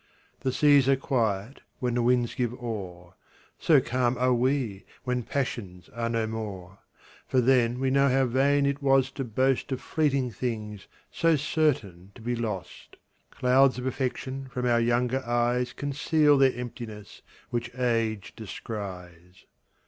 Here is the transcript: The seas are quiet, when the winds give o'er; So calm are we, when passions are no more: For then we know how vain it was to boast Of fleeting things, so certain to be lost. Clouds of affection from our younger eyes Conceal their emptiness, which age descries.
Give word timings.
The 0.39 0.51
seas 0.51 0.89
are 0.89 0.95
quiet, 0.95 1.61
when 1.77 1.93
the 1.93 2.01
winds 2.01 2.33
give 2.33 2.55
o'er; 2.55 3.13
So 3.59 3.79
calm 3.79 4.17
are 4.17 4.33
we, 4.33 4.83
when 5.03 5.21
passions 5.21 5.89
are 5.89 6.09
no 6.09 6.25
more: 6.25 6.79
For 7.27 7.39
then 7.39 7.79
we 7.79 7.91
know 7.91 8.09
how 8.09 8.25
vain 8.25 8.65
it 8.65 8.81
was 8.81 9.11
to 9.11 9.23
boast 9.23 9.71
Of 9.71 9.79
fleeting 9.79 10.31
things, 10.31 10.87
so 11.11 11.35
certain 11.35 12.13
to 12.15 12.21
be 12.23 12.35
lost. 12.35 12.95
Clouds 13.29 13.77
of 13.77 13.85
affection 13.85 14.47
from 14.49 14.65
our 14.65 14.81
younger 14.81 15.23
eyes 15.23 15.71
Conceal 15.71 16.35
their 16.39 16.55
emptiness, 16.55 17.21
which 17.51 17.69
age 17.75 18.33
descries. 18.35 19.45